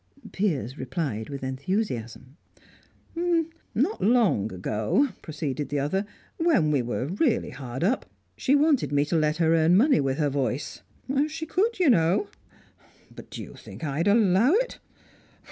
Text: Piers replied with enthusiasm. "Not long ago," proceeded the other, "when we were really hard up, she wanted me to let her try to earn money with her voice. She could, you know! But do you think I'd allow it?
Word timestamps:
Piers 0.31 0.79
replied 0.79 1.29
with 1.29 1.43
enthusiasm. 1.43 2.35
"Not 3.75 4.01
long 4.01 4.51
ago," 4.51 5.09
proceeded 5.21 5.69
the 5.69 5.77
other, 5.77 6.07
"when 6.37 6.71
we 6.71 6.81
were 6.81 7.05
really 7.05 7.51
hard 7.51 7.83
up, 7.83 8.07
she 8.35 8.55
wanted 8.55 8.91
me 8.91 9.05
to 9.05 9.15
let 9.15 9.37
her 9.37 9.49
try 9.49 9.57
to 9.57 9.61
earn 9.65 9.77
money 9.77 9.99
with 9.99 10.17
her 10.17 10.31
voice. 10.31 10.81
She 11.27 11.45
could, 11.45 11.77
you 11.79 11.91
know! 11.91 12.29
But 13.15 13.29
do 13.29 13.43
you 13.43 13.53
think 13.53 13.83
I'd 13.83 14.07
allow 14.07 14.53
it? 14.53 14.79